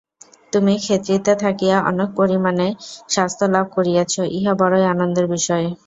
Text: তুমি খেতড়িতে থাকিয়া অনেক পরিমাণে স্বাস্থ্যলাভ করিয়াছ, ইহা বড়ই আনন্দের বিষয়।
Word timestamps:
তুমি 0.53 0.73
খেতড়িতে 0.83 1.33
থাকিয়া 1.43 1.77
অনেক 1.89 2.09
পরিমাণে 2.19 2.67
স্বাস্থ্যলাভ 3.09 3.65
করিয়াছ, 3.75 4.13
ইহা 4.37 4.53
বড়ই 4.61 4.85
আনন্দের 4.93 5.25
বিষয়। 5.35 5.65